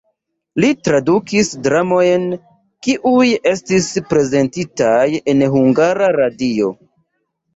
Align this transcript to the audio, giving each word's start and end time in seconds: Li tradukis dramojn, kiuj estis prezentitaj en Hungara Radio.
Li 0.63 0.69
tradukis 0.85 1.49
dramojn, 1.65 2.23
kiuj 2.87 3.27
estis 3.51 3.89
prezentitaj 4.13 5.05
en 5.35 5.45
Hungara 5.57 6.07
Radio. 6.19 6.71